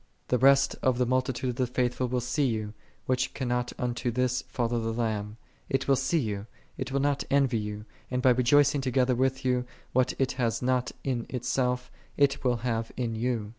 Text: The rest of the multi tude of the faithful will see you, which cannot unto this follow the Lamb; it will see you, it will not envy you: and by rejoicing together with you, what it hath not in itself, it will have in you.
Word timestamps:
The 0.29 0.39
rest 0.39 0.75
of 0.81 0.97
the 0.97 1.05
multi 1.05 1.31
tude 1.31 1.49
of 1.51 1.55
the 1.57 1.67
faithful 1.67 2.07
will 2.07 2.21
see 2.21 2.47
you, 2.47 2.73
which 3.05 3.35
cannot 3.35 3.71
unto 3.77 4.09
this 4.09 4.41
follow 4.47 4.79
the 4.79 4.91
Lamb; 4.91 5.37
it 5.69 5.87
will 5.87 5.95
see 5.95 6.17
you, 6.17 6.47
it 6.75 6.91
will 6.91 6.99
not 6.99 7.23
envy 7.29 7.59
you: 7.59 7.85
and 8.09 8.19
by 8.19 8.31
rejoicing 8.31 8.81
together 8.81 9.13
with 9.13 9.45
you, 9.45 9.63
what 9.93 10.15
it 10.17 10.31
hath 10.31 10.63
not 10.63 10.91
in 11.03 11.27
itself, 11.29 11.91
it 12.17 12.43
will 12.43 12.57
have 12.65 12.91
in 12.97 13.13
you. 13.13 13.49